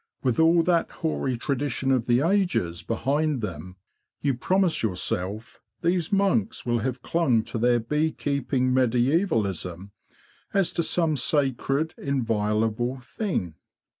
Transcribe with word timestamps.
With 0.23 0.39
all 0.39 0.63
that 0.63 0.89
hoary 0.89 1.37
tradition 1.37 1.91
of 1.91 2.07
the 2.07 2.21
ages 2.21 2.23
IN 2.23 2.41
THE 2.41 2.45
ABBOT'S 2.45 2.81
BEE 2.81 2.95
GARDEN 2.95 3.05
117 3.05 3.37
behind 3.37 3.41
them, 3.43 3.77
you 4.21 4.33
promise 4.33 4.81
yourself, 4.81 5.61
these 5.83 6.11
monks 6.11 6.65
will 6.65 6.79
have 6.79 7.03
clung 7.03 7.43
to 7.43 7.59
their 7.59 7.79
bee 7.79 8.11
keeping 8.11 8.71
medizvalism 8.73 9.91
as 10.55 10.71
to 10.71 10.81
some 10.81 11.15
sacred, 11.15 11.93
inviolable 11.99 12.99
thing. 13.01 13.53